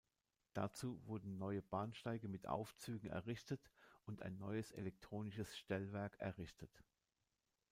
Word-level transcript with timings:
Dazu 0.55 0.99
wurden 1.05 1.37
neue 1.37 1.61
Bahnsteige 1.61 2.27
mit 2.27 2.47
Aufzügen 2.47 3.09
errichtet 3.11 3.69
und 4.07 4.23
ein 4.23 4.39
neues 4.39 4.71
elektronisches 4.71 5.55
Stellwerk 5.55 6.15
errichtet. 6.19 6.83